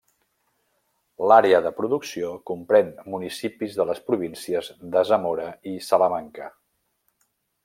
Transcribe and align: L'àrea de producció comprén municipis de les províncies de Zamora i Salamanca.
L'àrea 1.31 1.59
de 1.65 1.71
producció 1.81 2.31
comprén 2.51 2.91
municipis 3.17 3.77
de 3.81 3.87
les 3.91 4.03
províncies 4.11 4.73
de 4.97 5.07
Zamora 5.13 5.49
i 5.75 5.79
Salamanca. 5.91 6.53